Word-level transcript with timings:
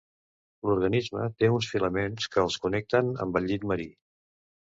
L'organisme 0.67 1.25
té 1.41 1.49
uns 1.57 1.67
filaments 1.73 2.27
que 2.35 2.41
els 2.45 2.57
connecten 2.63 3.13
amb 3.27 3.37
el 3.41 3.49
llit 3.51 3.67
marí. 3.73 3.87